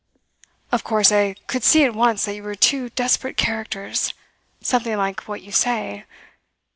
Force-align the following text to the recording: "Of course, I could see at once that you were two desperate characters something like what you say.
"Of 0.71 0.83
course, 0.83 1.11
I 1.11 1.35
could 1.45 1.63
see 1.63 1.83
at 1.83 1.93
once 1.93 2.25
that 2.25 2.33
you 2.33 2.41
were 2.41 2.55
two 2.55 2.89
desperate 2.89 3.37
characters 3.37 4.15
something 4.59 4.97
like 4.97 5.27
what 5.27 5.43
you 5.43 5.51
say. 5.51 6.05